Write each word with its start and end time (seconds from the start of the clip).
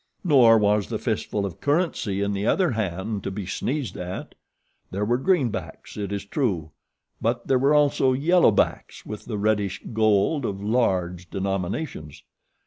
Nor 0.23 0.57
was 0.57 0.87
the 0.89 0.97
fistful 0.97 1.45
of 1.45 1.61
currency 1.61 2.21
in 2.23 2.33
the 2.33 2.47
other 2.47 2.71
hand 2.71 3.23
to 3.23 3.29
be 3.29 3.45
sneezed 3.45 3.95
at. 3.97 4.33
There 4.89 5.05
were 5.05 5.19
greenbacks, 5.19 5.95
it 5.95 6.11
is 6.11 6.25
true; 6.25 6.71
but 7.21 7.45
there 7.45 7.59
were 7.59 7.75
also 7.75 8.11
yellowbacks 8.11 9.05
with 9.05 9.25
the 9.25 9.37
reddish 9.37 9.79
gold 9.93 10.43
of 10.43 10.59
large 10.59 11.29
denominations. 11.29 12.23